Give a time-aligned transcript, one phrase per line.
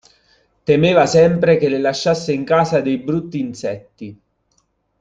[0.63, 4.19] Temeva sempre che le lasciasse in casa dei brutti insetti.